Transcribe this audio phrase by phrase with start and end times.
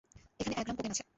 [0.39, 1.03] এখানে এক gram cocaine আছে।